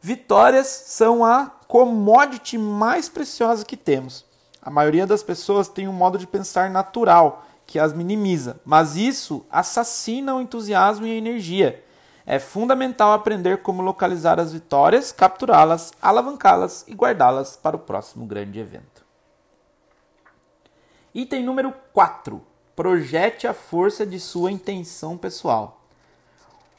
[0.01, 4.25] vitórias são a commodity mais preciosa que temos.
[4.61, 9.45] A maioria das pessoas tem um modo de pensar natural que as minimiza, mas isso
[9.51, 11.85] assassina o entusiasmo e a energia.
[12.25, 18.59] É fundamental aprender como localizar as vitórias, capturá-las, alavancá-las e guardá-las para o próximo grande
[18.59, 19.05] evento.
[21.15, 22.43] Item número 4.
[22.75, 25.78] Projete a força de sua intenção pessoal.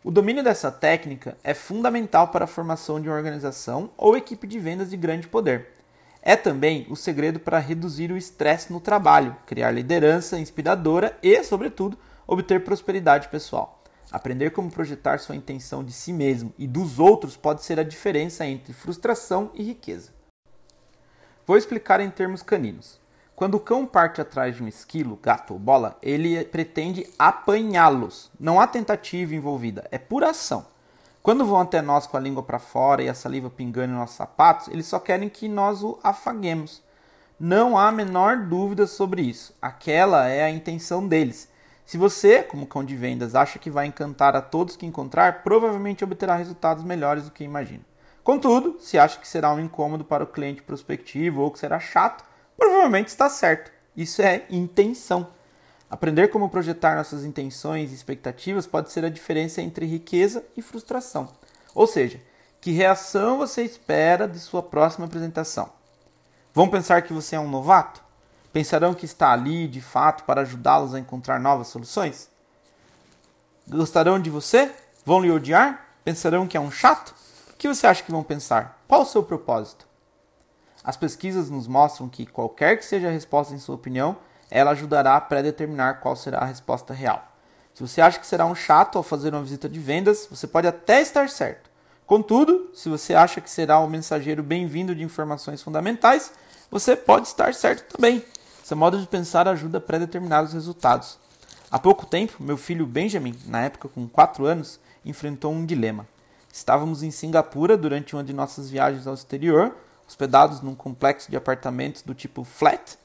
[0.02, 4.58] O domínio dessa técnica é fundamental para a formação de uma organização ou equipe de
[4.58, 5.74] vendas de grande poder.
[6.22, 11.98] É também o segredo para reduzir o estresse no trabalho, criar liderança inspiradora e, sobretudo,
[12.26, 13.84] obter prosperidade pessoal.
[14.10, 18.46] Aprender como projetar sua intenção de si mesmo e dos outros pode ser a diferença
[18.46, 20.12] entre frustração e riqueza.
[21.46, 22.99] Vou explicar em termos caninos.
[23.40, 28.30] Quando o cão parte atrás de um esquilo, gato ou bola, ele pretende apanhá-los.
[28.38, 30.66] Não há tentativa envolvida, é pura ação.
[31.24, 34.18] Quando vão até nós com a língua para fora e a saliva pingando em nossos
[34.18, 36.84] sapatos, eles só querem que nós o afaguemos.
[37.40, 39.56] Não há a menor dúvida sobre isso.
[39.62, 41.48] Aquela é a intenção deles.
[41.86, 46.04] Se você, como cão de vendas, acha que vai encantar a todos que encontrar, provavelmente
[46.04, 47.86] obterá resultados melhores do que imagina.
[48.22, 52.28] Contudo, se acha que será um incômodo para o cliente prospectivo ou que será chato,
[52.60, 53.72] provavelmente está certo.
[53.96, 55.28] Isso é intenção.
[55.90, 61.30] Aprender como projetar nossas intenções e expectativas pode ser a diferença entre riqueza e frustração.
[61.74, 62.22] Ou seja,
[62.62, 65.72] que reação você espera de sua próxima apresentação?
[66.54, 68.04] Vão pensar que você é um novato?
[68.54, 72.30] Pensarão que está ali de fato para ajudá-los a encontrar novas soluções?
[73.68, 74.72] Gostarão de você?
[75.06, 75.88] Vão lhe odiar?
[76.04, 77.16] Pensarão que é um chato?
[77.52, 78.82] O que você acha que vão pensar?
[78.88, 79.89] Qual o seu propósito?
[80.84, 84.18] As pesquisas nos mostram que qualquer que seja a resposta em sua opinião,
[84.50, 87.28] ela ajudará a predeterminar qual será a resposta real.
[87.74, 90.68] Se você acha que será um chato ao fazer uma visita de vendas, você pode
[90.68, 91.70] até estar certo.
[92.06, 96.34] Contudo, se você acha que será um mensageiro bem-vindo de informações fundamentais,
[96.72, 98.24] você pode estar certo também.
[98.64, 101.20] Seu modo de pensar ajuda a predeterminar os resultados.
[101.70, 106.08] Há pouco tempo, meu filho Benjamin, na época com 4 anos, enfrentou um dilema.
[106.52, 109.76] Estávamos em Singapura durante uma de nossas viagens ao exterior
[110.10, 112.98] hospedados num complexo de apartamentos do tipo flat.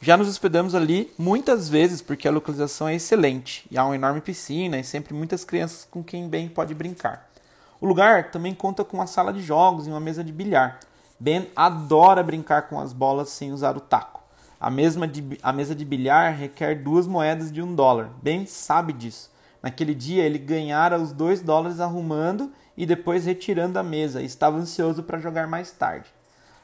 [0.00, 4.22] Já nos hospedamos ali muitas vezes porque a localização é excelente e há uma enorme
[4.22, 7.28] piscina e sempre muitas crianças com quem bem pode brincar.
[7.78, 10.80] O lugar também conta com uma sala de jogos e uma mesa de bilhar.
[11.20, 14.22] Ben adora brincar com as bolas sem usar o taco.
[14.58, 18.08] A, mesma de, a mesa de bilhar requer duas moedas de um dólar.
[18.22, 19.30] Ben sabe disso.
[19.62, 25.02] Naquele dia ele ganhara os dois dólares arrumando e depois retirando a mesa estava ansioso
[25.02, 26.17] para jogar mais tarde.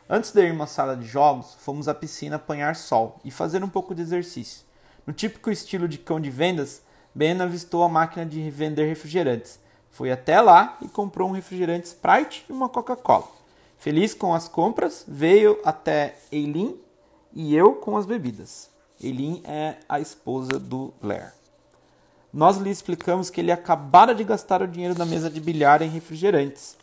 [0.08, 3.68] Antes de irmos à sala de jogos, fomos à piscina apanhar sol e fazer um
[3.68, 4.66] pouco de exercício.
[5.06, 6.82] No típico estilo de cão de vendas,
[7.14, 9.58] Ben avistou a máquina de vender refrigerantes.
[9.90, 13.28] Foi até lá e comprou um refrigerante Sprite e uma Coca-Cola.
[13.78, 16.78] Feliz com as compras, veio até Eileen
[17.32, 18.68] e eu com as bebidas.
[19.02, 21.32] Eileen é a esposa do Blair.
[22.30, 25.88] Nós lhe explicamos que ele acabara de gastar o dinheiro da mesa de bilhar em
[25.88, 26.76] refrigerantes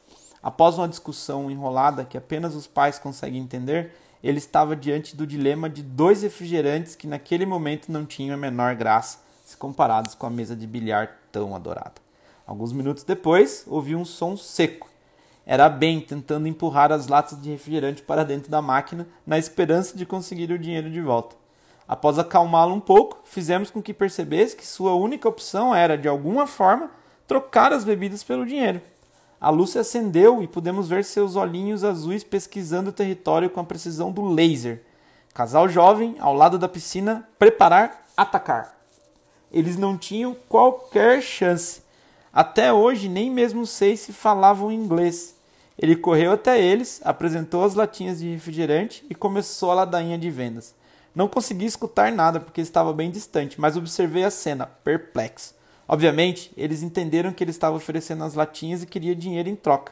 [0.43, 5.69] Após uma discussão enrolada que apenas os pais conseguem entender, ele estava diante do dilema
[5.69, 10.30] de dois refrigerantes que naquele momento não tinham a menor graça se comparados com a
[10.30, 11.95] mesa de bilhar tão adorada.
[12.47, 14.89] Alguns minutos depois, ouvi um som seco.
[15.45, 20.06] Era Ben tentando empurrar as latas de refrigerante para dentro da máquina na esperança de
[20.06, 21.36] conseguir o dinheiro de volta.
[21.88, 26.47] Após acalmá-lo um pouco, fizemos com que percebesse que sua única opção era, de alguma
[26.47, 26.89] forma,
[27.27, 28.82] trocar as bebidas pelo dinheiro.
[29.41, 33.63] A luz se acendeu e pudemos ver seus olhinhos azuis pesquisando o território com a
[33.63, 34.84] precisão do laser.
[35.34, 38.77] Casal jovem, ao lado da piscina, preparar, atacar.
[39.51, 41.82] Eles não tinham qualquer chance.
[42.32, 45.36] Até hoje, nem mesmo sei se falavam inglês.
[45.75, 50.75] Ele correu até eles, apresentou as latinhas de refrigerante e começou a ladainha de vendas.
[51.15, 55.56] Não consegui escutar nada porque estava bem distante, mas observei a cena, perplexo.
[55.91, 59.91] Obviamente, eles entenderam que ele estava oferecendo as latinhas e queria dinheiro em troca.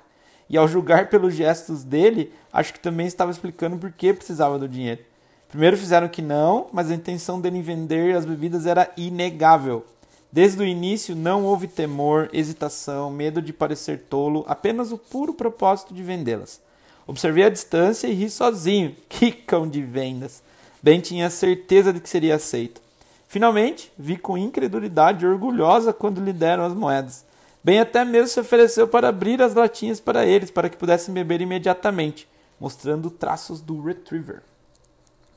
[0.50, 4.66] E ao julgar pelos gestos dele, acho que também estava explicando por que precisava do
[4.66, 5.02] dinheiro.
[5.50, 9.86] Primeiro fizeram que não, mas a intenção dele em vender as bebidas era inegável.
[10.32, 15.94] Desde o início não houve temor, hesitação, medo de parecer tolo, apenas o puro propósito
[15.94, 16.62] de vendê-las.
[17.06, 18.96] Observei a distância e ri sozinho.
[19.10, 20.42] Que cão de vendas!
[20.82, 22.80] Bem tinha certeza de que seria aceito.
[23.30, 27.24] Finalmente, vi com incredulidade orgulhosa quando lhe deram as moedas.
[27.64, 31.40] Bem até mesmo se ofereceu para abrir as latinhas para eles, para que pudessem beber
[31.40, 32.28] imediatamente,
[32.60, 34.42] mostrando traços do retriever.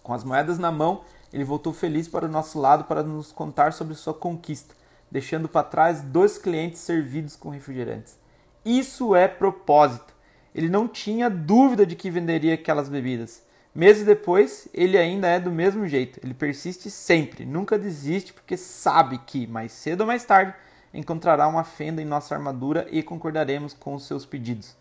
[0.03, 3.75] Com as moedas na mão, ele voltou feliz para o nosso lado para nos contar
[3.75, 4.75] sobre sua conquista,
[5.11, 8.17] deixando para trás dois clientes servidos com refrigerantes.
[8.65, 10.15] Isso é propósito.
[10.55, 13.43] Ele não tinha dúvida de que venderia aquelas bebidas.
[13.75, 16.21] Meses depois, ele ainda é do mesmo jeito.
[16.23, 20.55] Ele persiste sempre, nunca desiste, porque sabe que, mais cedo ou mais tarde,
[20.93, 24.77] encontrará uma fenda em nossa armadura e concordaremos com os seus pedidos.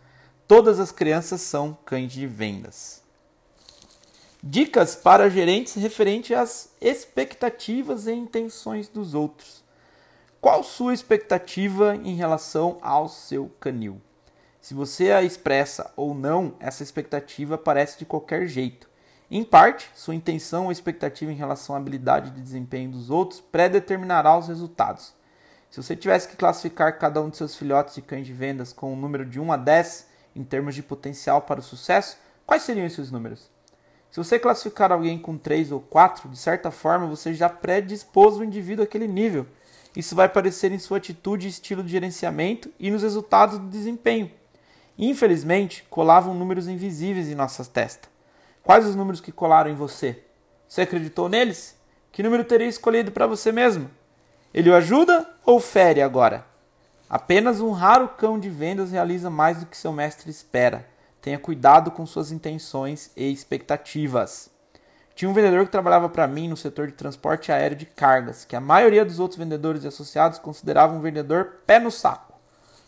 [0.46, 3.02] Todas as crianças são cães de vendas.
[4.44, 9.64] Dicas para gerentes referente às expectativas e intenções dos outros.
[10.42, 14.02] Qual sua expectativa em relação ao seu canil?
[14.62, 18.88] Se você a expressa ou não, essa expectativa aparece de qualquer jeito.
[19.30, 24.38] Em parte, sua intenção ou expectativa em relação à habilidade de desempenho dos outros predeterminará
[24.38, 25.16] os resultados.
[25.72, 28.94] Se você tivesse que classificar cada um de seus filhotes de cães de vendas com
[28.94, 32.86] um número de 1 a 10 em termos de potencial para o sucesso, quais seriam
[32.86, 33.50] esses números?
[34.12, 38.44] Se você classificar alguém com 3 ou 4, de certa forma você já predispôs o
[38.44, 39.48] indivíduo àquele nível.
[39.96, 44.30] Isso vai aparecer em sua atitude e estilo de gerenciamento e nos resultados do desempenho.
[45.04, 48.08] Infelizmente, colavam números invisíveis em nossas testas.
[48.62, 50.24] Quais os números que colaram em você?
[50.70, 51.76] Você acreditou neles?
[52.12, 53.90] Que número teria escolhido para você mesmo?
[54.54, 56.46] Ele o ajuda ou fere agora?
[57.10, 60.88] Apenas um raro cão de vendas realiza mais do que seu mestre espera.
[61.20, 64.52] Tenha cuidado com suas intenções e expectativas.
[65.16, 68.56] Tinha um vendedor que trabalhava para mim no setor de transporte aéreo de cargas, que
[68.56, 72.31] a maioria dos outros vendedores e associados consideravam um vendedor pé no saco.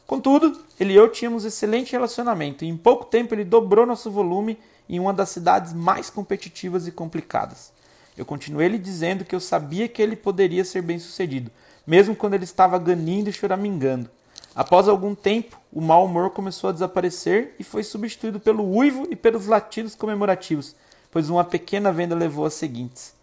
[0.05, 4.57] Contudo, ele e eu tínhamos excelente relacionamento e em pouco tempo ele dobrou nosso volume
[4.87, 7.71] em uma das cidades mais competitivas e complicadas.
[8.17, 11.49] Eu continuei lhe dizendo que eu sabia que ele poderia ser bem sucedido,
[11.87, 14.09] mesmo quando ele estava ganindo e choramingando.
[14.55, 19.15] Após algum tempo, o mau humor começou a desaparecer e foi substituído pelo uivo e
[19.15, 20.75] pelos latidos comemorativos,
[21.09, 23.15] pois uma pequena venda levou às seguintes.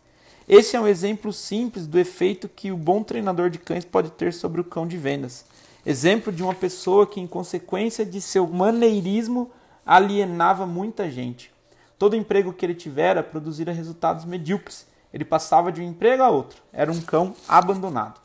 [0.49, 4.33] Esse é um exemplo simples do efeito que o bom treinador de cães pode ter
[4.33, 5.45] sobre o cão de vendas.
[5.85, 9.51] Exemplo de uma pessoa que, em consequência de seu maneirismo,
[9.85, 11.51] alienava muita gente.
[11.99, 14.87] Todo emprego que ele tivera produzira resultados medíocres.
[15.13, 16.63] Ele passava de um emprego a outro.
[16.73, 18.21] Era um cão abandonado.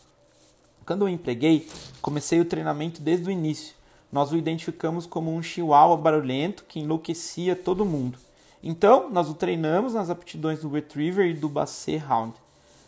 [0.86, 1.68] Quando eu empreguei,
[2.02, 3.76] comecei o treinamento desde o início.
[4.12, 8.20] Nós o identificamos como um chihuahua barulhento que enlouquecia todo mundo.
[8.62, 12.34] Então, nós o treinamos nas aptidões do Retriever e do Basset Hound.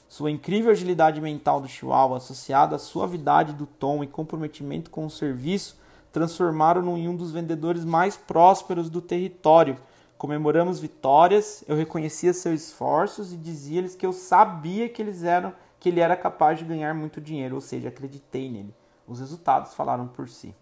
[0.09, 5.09] Sua incrível agilidade mental do Chihuahua, associada à suavidade do tom e comprometimento com o
[5.09, 5.77] serviço,
[6.11, 9.77] transformaram-no em um dos vendedores mais prósperos do território.
[10.17, 15.89] Comemoramos vitórias, eu reconhecia seus esforços e dizia-lhes que eu sabia que eles eram que
[15.89, 18.73] ele era capaz de ganhar muito dinheiro, ou seja, acreditei nele.
[19.07, 20.55] Os resultados falaram por si.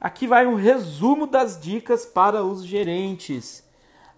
[0.00, 3.64] Aqui vai um resumo das dicas para os gerentes.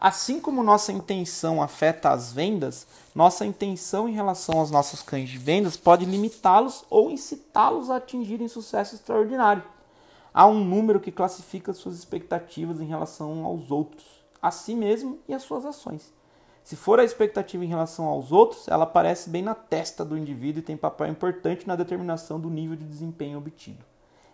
[0.00, 5.36] Assim como nossa intenção afeta as vendas, nossa intenção em relação aos nossos cães de
[5.36, 9.62] vendas pode limitá-los ou incitá-los a atingirem sucesso extraordinário.
[10.32, 14.06] Há um número que classifica suas expectativas em relação aos outros,
[14.40, 16.10] a si mesmo e às suas ações.
[16.64, 20.60] Se for a expectativa em relação aos outros, ela aparece bem na testa do indivíduo
[20.60, 23.84] e tem papel importante na determinação do nível de desempenho obtido.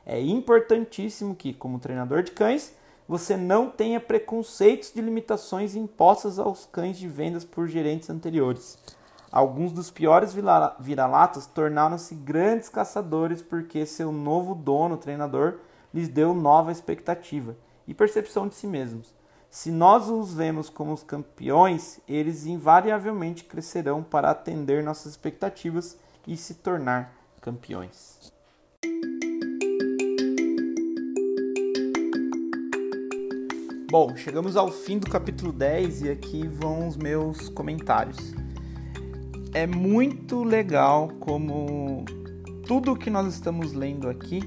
[0.05, 2.73] É importantíssimo que, como treinador de cães,
[3.09, 8.79] você não tenha preconceitos de limitações impostas aos cães de vendas por gerentes anteriores.
[9.31, 10.35] Alguns dos piores
[10.81, 15.59] vira-latas tornaram-se grandes caçadores porque seu novo dono, treinador,
[15.93, 19.15] lhes deu nova expectativa e percepção de si mesmos.
[19.51, 25.97] Se nós os vemos como os campeões, eles invariavelmente crescerão para atender nossas expectativas
[26.27, 28.33] e se tornar campeões.
[33.99, 38.35] Bom, chegamos ao fim do capítulo 10 e aqui vão os meus comentários.
[39.55, 42.05] É muito legal como
[42.67, 44.41] tudo que nós estamos lendo aqui,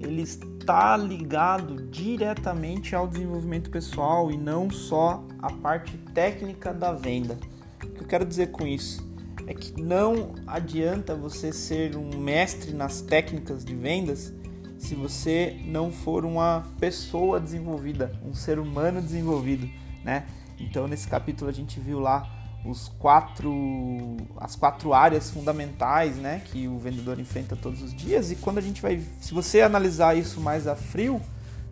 [0.00, 7.38] ele está ligado diretamente ao desenvolvimento pessoal e não só a parte técnica da venda.
[7.84, 9.06] O que eu quero dizer com isso?
[9.46, 14.32] É que não adianta você ser um mestre nas técnicas de vendas
[14.80, 19.68] se você não for uma pessoa desenvolvida, um ser humano desenvolvido,
[20.02, 20.26] né?
[20.58, 22.28] Então nesse capítulo a gente viu lá
[22.64, 28.36] os quatro as quatro áreas fundamentais, né, que o vendedor enfrenta todos os dias e
[28.36, 31.20] quando a gente vai, se você analisar isso mais a frio,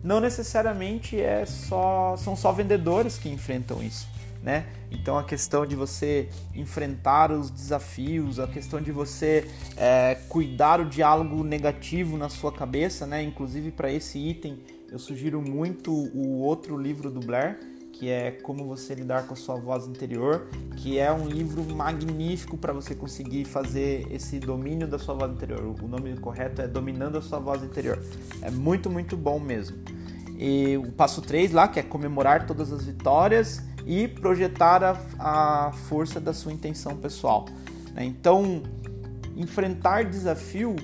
[0.03, 4.07] não necessariamente é só são só vendedores que enfrentam isso
[4.41, 4.65] né?
[4.91, 10.85] Então a questão de você enfrentar os desafios, a questão de você é, cuidar o
[10.85, 13.21] diálogo negativo na sua cabeça, né?
[13.21, 14.59] Inclusive para esse item
[14.91, 17.59] eu sugiro muito o outro livro do Blair,
[17.93, 22.57] que é Como Você Lidar com a Sua Voz Interior, que é um livro magnífico
[22.57, 25.75] para você conseguir fazer esse domínio da sua voz interior.
[25.79, 28.01] O nome correto é Dominando a Sua Voz Interior.
[28.41, 29.77] É muito, muito bom mesmo.
[30.37, 35.71] E o passo 3 lá, que é comemorar todas as vitórias e projetar a, a
[35.71, 37.47] força da sua intenção pessoal.
[37.95, 38.05] Né?
[38.05, 38.61] Então,
[39.35, 40.75] enfrentar desafio,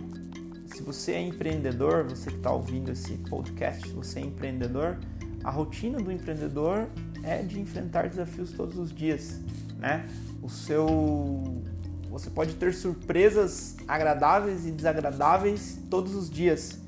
[0.73, 4.97] se você é empreendedor, você que está ouvindo esse podcast, você é empreendedor,
[5.43, 6.87] a rotina do empreendedor
[7.21, 9.39] é de enfrentar desafios todos os dias,
[9.77, 10.09] né?
[10.41, 11.61] O seu
[12.09, 16.79] você pode ter surpresas agradáveis e desagradáveis todos os dias.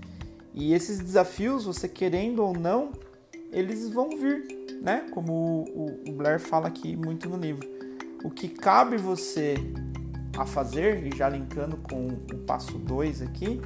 [0.54, 2.94] E esses desafios, você querendo ou não,
[3.52, 5.06] eles vão vir, né?
[5.12, 7.68] Como o, o Blair fala aqui muito no livro.
[8.24, 9.56] O que cabe você
[10.38, 13.62] a fazer, e já linkando com o passo 2 aqui,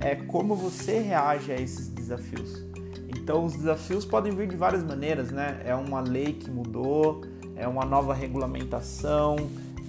[0.00, 2.64] é como você reage a esses desafios.
[3.08, 5.60] Então, os desafios podem vir de várias maneiras, né?
[5.64, 7.22] É uma lei que mudou,
[7.56, 9.36] é uma nova regulamentação,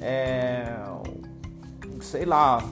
[0.01, 0.65] é
[2.01, 2.63] sei lá,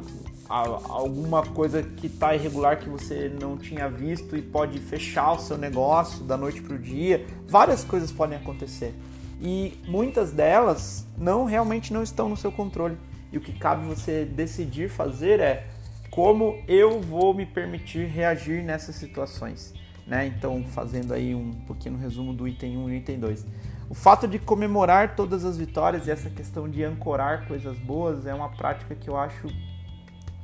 [0.48, 5.58] alguma coisa que está irregular que você não tinha visto e pode fechar o seu
[5.58, 7.26] negócio da noite para o dia.
[7.48, 8.94] Várias coisas podem acontecer
[9.42, 12.98] e muitas delas não realmente não estão no seu controle.
[13.32, 15.68] E o que cabe você decidir fazer é
[16.10, 19.74] como eu vou me permitir reagir nessas situações.
[20.08, 20.28] Né?
[20.28, 23.46] Então, fazendo aí um pequeno resumo do item 1 e item 2.
[23.90, 28.34] O fato de comemorar todas as vitórias e essa questão de ancorar coisas boas é
[28.34, 29.48] uma prática que eu acho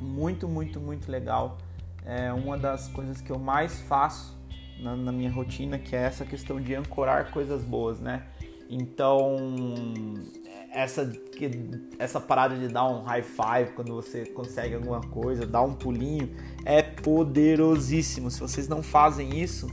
[0.01, 1.57] muito, muito, muito legal.
[2.05, 4.37] É uma das coisas que eu mais faço
[4.79, 8.23] na, na, minha rotina, que é essa questão de ancorar coisas boas, né?
[8.67, 9.35] Então,
[10.71, 11.11] essa,
[11.99, 16.29] essa parada de dar um high five quando você consegue alguma coisa, dar um pulinho,
[16.65, 18.31] é poderosíssimo.
[18.31, 19.67] Se vocês não fazem isso,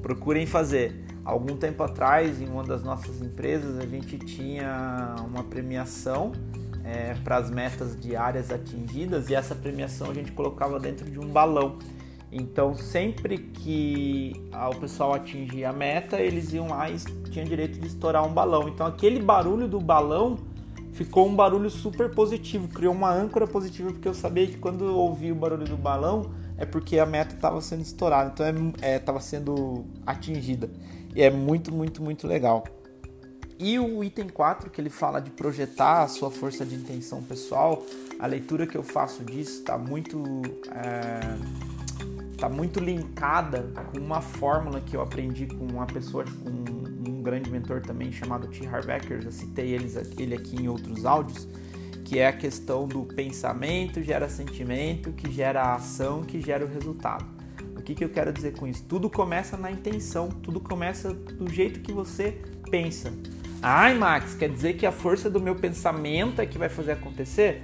[0.00, 1.04] procurem fazer.
[1.24, 6.32] Algum tempo atrás, em uma das nossas empresas, a gente tinha uma premiação
[6.84, 11.26] é, para as metas diárias atingidas e essa premiação a gente colocava dentro de um
[11.26, 11.78] balão.
[12.30, 16.96] Então, sempre que o pessoal atingia a meta, eles iam lá e
[17.30, 18.68] tinham direito de estourar um balão.
[18.68, 20.36] Então, aquele barulho do balão
[20.92, 24.96] ficou um barulho super positivo, criou uma âncora positiva, porque eu sabia que quando eu
[24.96, 29.20] ouvi o barulho do balão é porque a meta estava sendo estourada, então estava é,
[29.20, 30.70] sendo atingida.
[31.14, 32.64] E é muito, muito, muito legal.
[33.58, 37.84] E o item 4, que ele fala de projetar a sua força de intenção pessoal,
[38.18, 40.42] a leitura que eu faço disso está muito,
[40.72, 41.20] é,
[42.36, 47.50] tá muito linkada com uma fórmula que eu aprendi com uma pessoa, com um, grande
[47.50, 48.66] mentor também chamado T.
[48.66, 51.48] Harbecker, já citei eles, ele aqui em outros áudios,
[52.04, 57.24] que é a questão do pensamento gera sentimento, que gera ação, que gera o resultado.
[57.76, 58.84] O que, que eu quero dizer com isso?
[58.84, 62.38] Tudo começa na intenção, tudo começa do jeito que você
[62.70, 63.10] pensa.
[63.66, 67.62] Ai, Max, quer dizer que a força do meu pensamento é que vai fazer acontecer?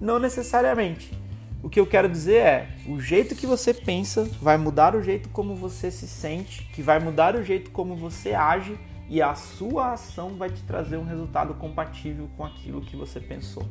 [0.00, 1.12] Não necessariamente.
[1.60, 5.28] O que eu quero dizer é, o jeito que você pensa vai mudar o jeito
[5.30, 8.78] como você se sente, que vai mudar o jeito como você age
[9.08, 13.66] e a sua ação vai te trazer um resultado compatível com aquilo que você pensou.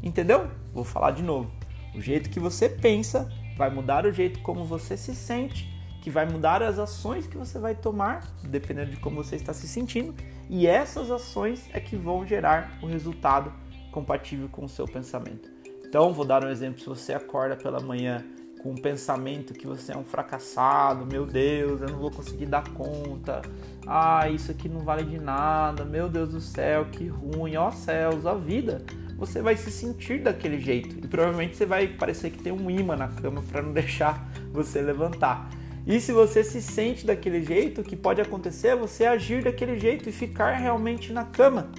[0.00, 0.46] Entendeu?
[0.72, 1.50] Vou falar de novo.
[1.96, 5.68] O jeito que você pensa vai mudar o jeito como você se sente
[6.00, 9.68] que vai mudar as ações que você vai tomar, dependendo de como você está se
[9.68, 10.14] sentindo,
[10.48, 13.52] e essas ações é que vão gerar o resultado
[13.90, 15.50] compatível com o seu pensamento.
[15.84, 18.24] Então, vou dar um exemplo: se você acorda pela manhã
[18.62, 22.68] com um pensamento que você é um fracassado, meu Deus, eu não vou conseguir dar
[22.70, 23.40] conta,
[23.86, 28.26] ah, isso aqui não vale de nada, meu Deus do céu, que ruim, ó céus,
[28.26, 28.84] a vida,
[29.16, 30.96] você vai se sentir daquele jeito.
[31.04, 34.80] E provavelmente você vai parecer que tem um imã na cama para não deixar você
[34.80, 35.48] levantar.
[35.88, 39.78] E se você se sente daquele jeito, o que pode acontecer é você agir daquele
[39.78, 41.72] jeito e ficar realmente na cama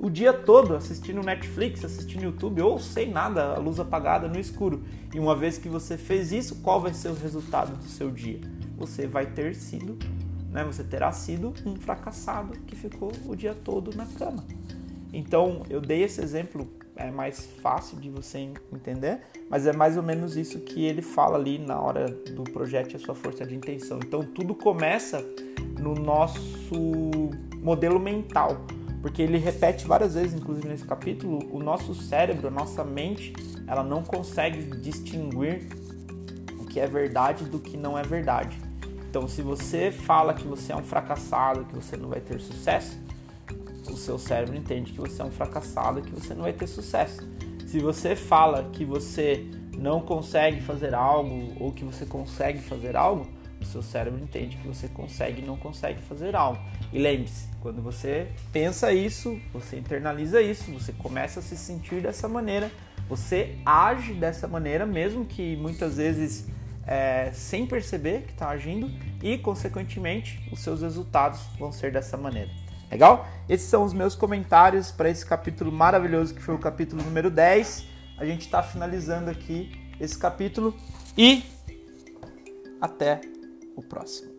[0.00, 4.82] o dia todo assistindo Netflix, assistindo YouTube ou sem nada, a luz apagada no escuro.
[5.14, 8.40] E uma vez que você fez isso, qual vai ser o resultado do seu dia?
[8.78, 9.98] Você vai ter sido,
[10.50, 14.42] né, você terá sido um fracassado que ficou o dia todo na cama.
[15.12, 16.66] Então, eu dei esse exemplo,
[17.00, 21.36] é mais fácil de você entender, mas é mais ou menos isso que ele fala
[21.36, 23.98] ali na hora do projeto a sua força de intenção.
[23.98, 25.24] Então, tudo começa
[25.78, 27.30] no nosso
[27.62, 28.58] modelo mental
[29.00, 33.32] porque ele repete várias vezes, inclusive nesse capítulo, o nosso cérebro, a nossa mente,
[33.66, 35.68] ela não consegue distinguir
[36.58, 38.60] o que é verdade do que não é verdade.
[39.08, 42.98] Então, se você fala que você é um fracassado, que você não vai ter sucesso,
[43.88, 47.26] o seu cérebro entende que você é um fracassado, que você não vai ter sucesso.
[47.66, 49.46] Se você fala que você
[49.78, 53.26] não consegue fazer algo ou que você consegue fazer algo,
[53.60, 56.60] o seu cérebro entende que você consegue e não consegue fazer algo.
[56.92, 62.26] E lembre-se, quando você pensa isso, você internaliza isso, você começa a se sentir dessa
[62.26, 62.70] maneira,
[63.08, 66.46] você age dessa maneira, mesmo que muitas vezes
[66.86, 68.90] é, sem perceber que está agindo,
[69.22, 72.50] e consequentemente os seus resultados vão ser dessa maneira.
[72.90, 73.28] Legal?
[73.48, 77.86] Esses são os meus comentários para esse capítulo maravilhoso que foi o capítulo número 10.
[78.18, 79.70] A gente está finalizando aqui
[80.00, 80.74] esse capítulo
[81.16, 81.44] e
[82.80, 83.20] até
[83.76, 84.30] o próximo.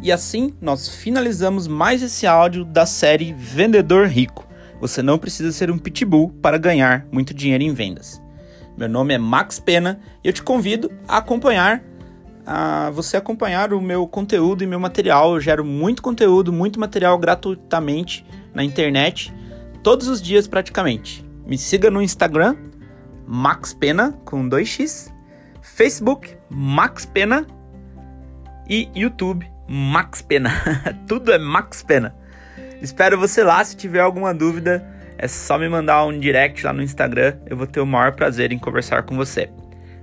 [0.00, 4.46] E assim nós finalizamos mais esse áudio da série Vendedor Rico.
[4.80, 8.23] Você não precisa ser um pitbull para ganhar muito dinheiro em vendas.
[8.76, 11.82] Meu nome é Max Pena e eu te convido a acompanhar
[12.46, 15.34] a você acompanhar o meu conteúdo e meu material.
[15.34, 19.32] Eu gero muito conteúdo, muito material gratuitamente na internet,
[19.82, 21.24] todos os dias praticamente.
[21.46, 22.56] Me siga no Instagram,
[23.26, 25.12] Max Pena, com 2x,
[25.62, 27.46] Facebook, Max Pena
[28.68, 30.50] e YouTube, Max Pena.
[31.08, 32.14] Tudo é Max Pena.
[32.80, 33.64] Espero você lá.
[33.64, 34.86] Se tiver alguma dúvida,
[35.24, 37.38] é só me mandar um direct lá no Instagram.
[37.46, 39.48] Eu vou ter o maior prazer em conversar com você.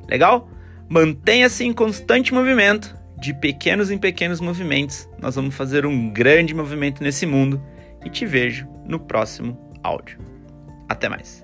[0.09, 0.49] Legal?
[0.89, 2.99] Mantenha-se em constante movimento.
[3.19, 7.61] De pequenos em pequenos movimentos, nós vamos fazer um grande movimento nesse mundo.
[8.03, 10.17] E te vejo no próximo áudio.
[10.89, 11.40] Até mais.